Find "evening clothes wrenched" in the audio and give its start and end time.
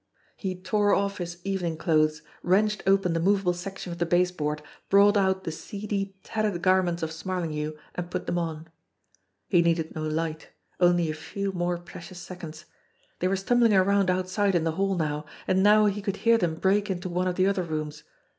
1.43-2.81